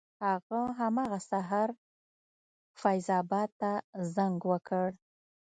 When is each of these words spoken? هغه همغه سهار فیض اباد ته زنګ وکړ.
هغه 0.25 0.61
همغه 0.79 1.19
سهار 1.29 1.69
فیض 2.81 3.07
اباد 3.19 3.49
ته 3.59 3.71
زنګ 4.15 4.37
وکړ. 4.51 4.87